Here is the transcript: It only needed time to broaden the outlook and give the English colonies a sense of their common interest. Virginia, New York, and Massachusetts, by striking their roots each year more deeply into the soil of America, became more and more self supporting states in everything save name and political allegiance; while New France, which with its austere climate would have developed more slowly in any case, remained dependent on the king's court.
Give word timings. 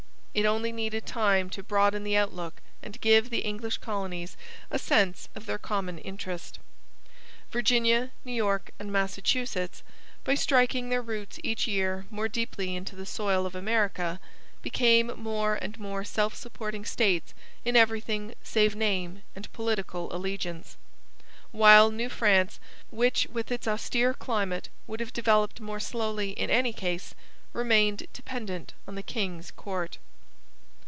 It 0.33 0.45
only 0.45 0.71
needed 0.71 1.05
time 1.05 1.49
to 1.49 1.61
broaden 1.61 2.05
the 2.05 2.15
outlook 2.15 2.61
and 2.81 3.01
give 3.01 3.29
the 3.29 3.39
English 3.41 3.79
colonies 3.79 4.37
a 4.71 4.79
sense 4.79 5.27
of 5.35 5.45
their 5.45 5.57
common 5.57 5.97
interest. 5.97 6.57
Virginia, 7.51 8.11
New 8.23 8.31
York, 8.31 8.71
and 8.79 8.93
Massachusetts, 8.93 9.83
by 10.23 10.35
striking 10.35 10.87
their 10.87 11.01
roots 11.01 11.37
each 11.43 11.67
year 11.67 12.05
more 12.09 12.29
deeply 12.29 12.77
into 12.77 12.95
the 12.95 13.05
soil 13.05 13.45
of 13.45 13.55
America, 13.55 14.21
became 14.61 15.07
more 15.17 15.55
and 15.61 15.77
more 15.77 16.05
self 16.05 16.33
supporting 16.33 16.85
states 16.85 17.33
in 17.65 17.75
everything 17.75 18.33
save 18.41 18.73
name 18.73 19.23
and 19.35 19.51
political 19.51 20.15
allegiance; 20.15 20.77
while 21.51 21.91
New 21.91 22.07
France, 22.07 22.57
which 22.89 23.27
with 23.33 23.51
its 23.51 23.67
austere 23.67 24.13
climate 24.13 24.69
would 24.87 25.01
have 25.01 25.11
developed 25.11 25.59
more 25.59 25.81
slowly 25.81 26.29
in 26.31 26.49
any 26.49 26.71
case, 26.71 27.13
remained 27.51 28.07
dependent 28.13 28.71
on 28.87 28.95
the 28.95 29.03
king's 29.03 29.51
court. 29.51 29.97